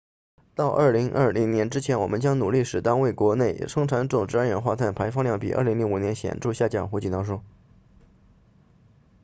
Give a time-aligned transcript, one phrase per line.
[0.55, 7.43] 到2020年之前我们将努力使单位国内生产总值二氧化碳排放量比2005年显著下降胡锦涛说